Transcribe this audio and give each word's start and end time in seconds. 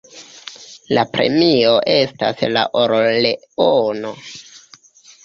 La 0.97 1.01
premio 1.17 1.73
estas 1.95 2.41
la 2.55 2.63
or-leono. 2.85 4.15